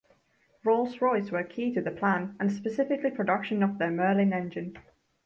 Rolls-Royce 0.63 1.29
were 1.29 1.43
key 1.43 1.71
to 1.75 1.79
the 1.79 1.91
plan, 1.91 2.35
and 2.39 2.51
specifically 2.51 3.11
production 3.11 3.61
of 3.61 3.77
their 3.77 3.91
Merlin 3.91 4.33
engine. 4.33 4.75